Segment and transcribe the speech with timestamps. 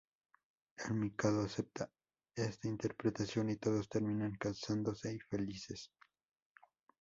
[0.77, 1.87] El Mikado acepta
[2.35, 5.91] esta interpretación, y todos terminan casándose y felices.